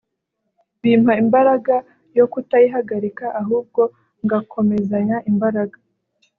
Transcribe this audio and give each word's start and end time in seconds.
bimpa 0.81 1.13
imbaraga 1.23 1.75
yo 2.17 2.25
kutayihagarika 2.31 3.25
ahubwo 3.41 3.81
ngakomezanya 4.25 5.17
imbaraga 5.31 5.77